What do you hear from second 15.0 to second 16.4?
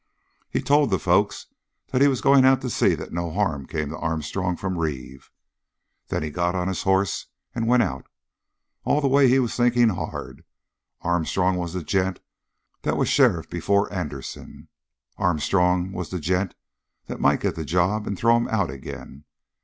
Armstrong was the